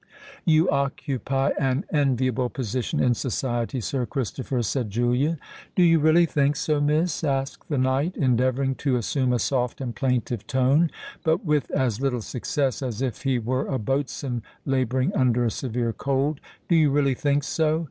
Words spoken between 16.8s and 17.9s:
really think so?"